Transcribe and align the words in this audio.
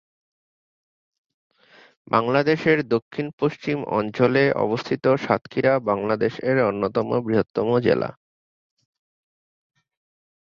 বাংলাদেশ 2.07 2.59
এর 2.67 2.79
দক্ষিণ 2.87 3.27
পশ্চিম 3.39 3.77
অঞ্চলে 3.91 4.43
অবস্থিত 4.57 5.03
সাতক্ষীরা 5.17 5.73
বাংলাদেশ 5.81 6.33
এর 6.41 6.57
অন্যতম 6.63 7.07
বৃহত্তম 7.25 7.67
জেলা। 7.79 8.09